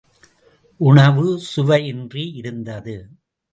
உணவு 0.79 1.41
சுவையின்றி 1.55 2.35
இருந்தது. 2.35 2.97